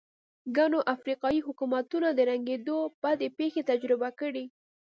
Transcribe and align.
ګڼو 0.57 0.79
افریقايي 0.95 1.39
حکومتونو 1.47 2.07
د 2.13 2.19
ړنګېدو 2.29 2.77
بدې 3.01 3.27
پېښې 3.37 3.61
تجربه 3.71 4.09
کړې. 4.19 4.45